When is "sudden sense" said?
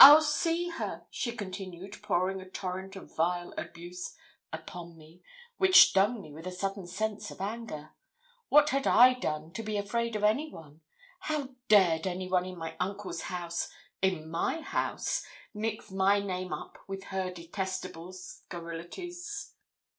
6.52-7.30